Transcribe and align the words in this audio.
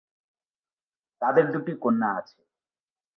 তাদের 1.21 1.45
দুটি 1.51 1.73
কন্যা 1.81 2.09
আছে। 2.19 2.39